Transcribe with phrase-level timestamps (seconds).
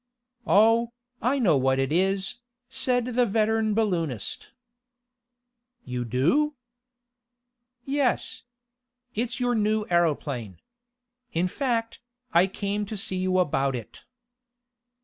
[0.47, 2.37] "Oh, I know what it is,"
[2.69, 4.49] said the veteran balloonist.
[5.85, 6.55] "You do?"
[7.85, 8.41] "Yes.
[9.13, 10.59] It's your new aeroplane.
[11.33, 11.99] In fact,
[12.33, 14.01] I came to see you about it."